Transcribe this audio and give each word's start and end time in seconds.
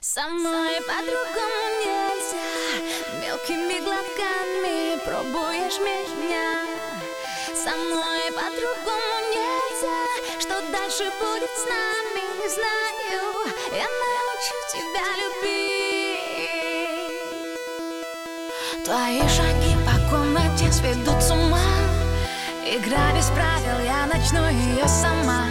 Со 0.00 0.28
мной 0.28 0.80
по-другому 0.82 1.64
нельзя. 1.80 2.36
Мелкими 3.20 3.80
глотками 3.80 4.98
пробуешь 5.04 5.78
меня. 5.78 6.60
Со 7.54 7.70
мной 7.76 8.30
по-другому 8.30 9.16
нельзя. 9.32 10.00
Что 10.38 10.60
дальше 10.70 11.04
будет 11.18 11.50
с 11.50 11.66
нами, 11.66 12.48
знаю. 12.48 13.22
Я 13.72 13.88
научу 14.04 14.58
тебя 14.70 15.06
любить. 15.22 15.96
Твои 18.84 19.22
шаги 19.28 19.74
по 19.86 19.94
комнате 20.10 20.70
сведут 20.72 21.22
с 21.22 21.30
ума. 21.30 21.70
Игра 22.66 23.12
без 23.14 23.26
правил, 23.30 23.78
я 23.84 24.06
начну 24.06 24.46
ее 24.50 24.86
сама. 24.86 25.46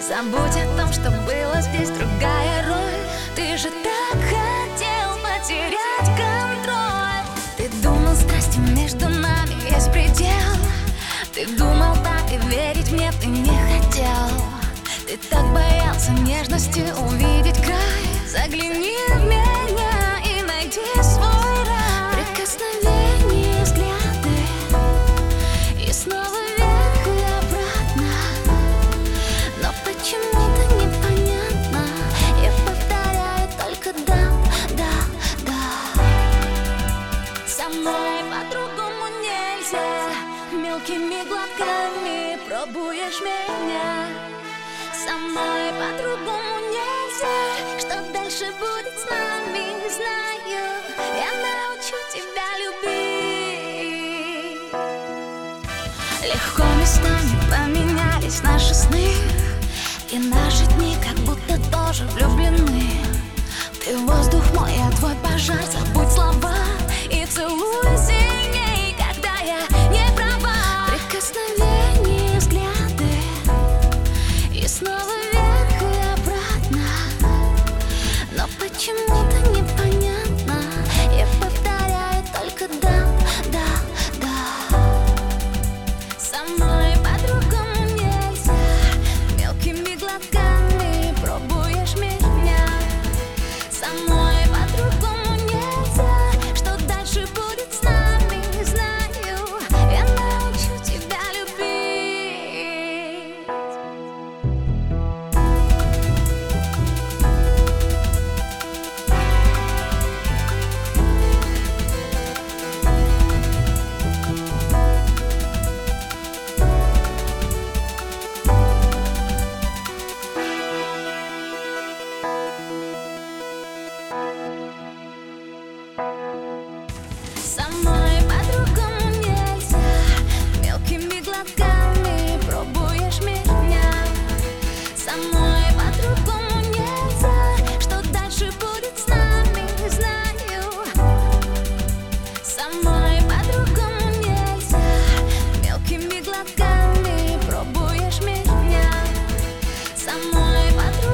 Забудь 0.00 0.56
о 0.56 0.76
том, 0.76 0.92
что 0.92 1.10
было 1.24 1.60
здесь 1.60 1.90
другая 1.90 2.66
роль 2.66 2.91
Ты 3.34 3.56
же 3.56 3.68
так 3.70 4.20
хотел 4.20 5.16
потерять 5.22 6.08
контроль. 6.16 7.24
Ты 7.56 7.68
думал, 7.82 8.14
страсти 8.14 8.58
между 8.58 9.08
нами 9.08 9.54
есть 9.70 9.90
предел. 9.90 10.56
Ты 11.34 11.46
думал 11.56 11.94
так 12.04 12.30
и 12.30 12.36
верить 12.48 12.92
мне 12.92 13.10
ты 13.20 13.26
не 13.26 13.48
хотел. 13.48 14.28
Ты 15.06 15.16
так 15.30 15.44
боялся 15.52 16.12
нежности 16.12 16.84
увидеть 17.08 17.60
край. 17.62 18.02
Загляни 18.28 18.98
в 19.08 19.24
меня 19.24 20.18
и 20.24 20.42
найди 20.42 21.02
Мелкими 40.52 41.26
глотками 41.26 42.38
пробуешь 42.46 43.20
меня. 43.22 44.06
Со 44.92 45.16
мной 45.16 45.72
по-другому 45.72 46.60
нельзя. 46.68 47.78
Что 47.78 48.02
дальше 48.12 48.52
будет 48.60 48.98
с 48.98 49.08
нами, 49.08 49.72
не 49.82 49.88
знаю. 49.88 50.82
Я 51.16 51.32
научу 51.40 51.96
тебя 52.12 52.48
любить 52.62 52.92
Легко 56.22 56.64
местами 56.78 57.34
поменялись 57.50 58.42
наши 58.42 58.74
сны. 58.74 59.08
И 60.10 60.18
наши 60.18 60.66
дни 60.76 60.96
как 61.02 61.16
будто 61.20 61.58
тоже 61.70 62.04
влюблены. 62.08 62.90
Ты 63.82 63.96
воздух 63.96 64.44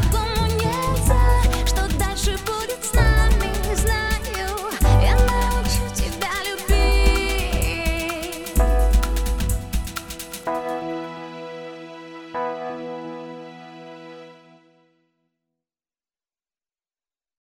nunca 0.01 0.19
mais. 0.19 0.38